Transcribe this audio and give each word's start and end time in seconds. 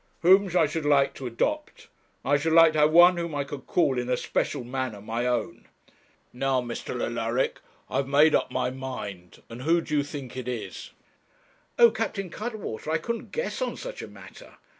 'Whom 0.21 0.49
I 0.57 0.65
should 0.65 0.83
like 0.83 1.13
to 1.13 1.27
adopt. 1.27 1.87
I 2.25 2.35
should 2.35 2.53
like 2.53 2.73
to 2.73 2.79
have 2.79 2.91
one 2.91 3.17
whom 3.17 3.35
I 3.35 3.43
could 3.43 3.67
call 3.67 3.99
in 3.99 4.09
a 4.09 4.17
special 4.17 4.63
manner 4.63 4.99
my 4.99 5.27
own. 5.27 5.67
Now, 6.33 6.59
Mr. 6.59 6.99
Alaric, 7.05 7.59
I 7.87 7.97
have 7.97 8.07
made 8.07 8.33
up 8.33 8.49
my 8.49 8.71
mind, 8.71 9.43
and 9.47 9.61
who 9.61 9.79
do 9.79 9.95
you 9.95 10.01
think 10.01 10.35
it 10.35 10.47
is?' 10.47 10.89
'Oh! 11.77 11.91
Captain 11.91 12.31
Cuttwater, 12.31 12.89
I 12.89 12.97
couldn't 12.97 13.31
guess 13.31 13.61
on 13.61 13.77
such 13.77 14.01
a 14.01 14.07
matter. 14.07 14.55